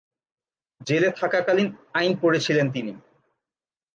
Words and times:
জেলে 0.87 1.09
থাকাকালীন 1.11 1.67
আইন 1.93 2.11
পড়েছিলেন 2.21 2.67
তিনি। 2.71 2.93